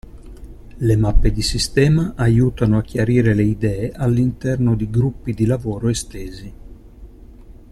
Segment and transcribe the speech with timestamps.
[0.79, 6.51] Le mappe di sistema aiutano a chiarire le idee all'interno di gruppi di lavoro estesi.